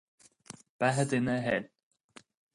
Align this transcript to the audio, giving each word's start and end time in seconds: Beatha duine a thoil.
Beatha 0.79 1.05
duine 1.11 1.35
a 1.37 1.39
thoil. 1.43 1.63